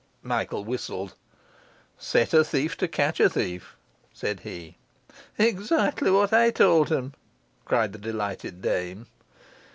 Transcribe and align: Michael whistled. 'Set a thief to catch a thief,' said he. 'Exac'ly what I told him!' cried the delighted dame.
Michael 0.23 0.63
whistled. 0.65 1.13
'Set 1.99 2.33
a 2.33 2.43
thief 2.43 2.75
to 2.77 2.87
catch 2.87 3.19
a 3.19 3.29
thief,' 3.29 3.75
said 4.11 4.39
he. 4.39 4.77
'Exac'ly 5.37 6.09
what 6.11 6.33
I 6.33 6.49
told 6.49 6.89
him!' 6.91 7.13
cried 7.65 7.93
the 7.93 7.99
delighted 7.99 8.63
dame. 8.63 9.05